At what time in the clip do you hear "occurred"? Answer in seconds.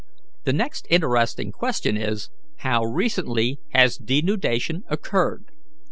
4.87-5.51